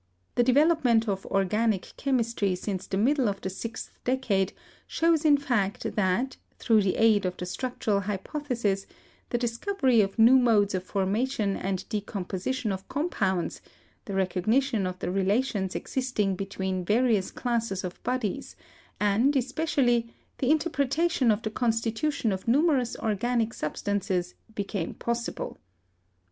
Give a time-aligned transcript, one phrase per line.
[0.33, 4.51] The development of organic chemistry since the middle of the sixth decade
[4.87, 8.87] shows in fact that, through the aid of the structural hypothesis,
[9.29, 13.61] the discovery of new modes of formation and decomposi tion of compounds,
[14.05, 18.55] the recognition of the relations exist ing between various classes of bodies,
[18.99, 25.59] and, especially, the interpretation of the constitution of numerous organic substances became possible.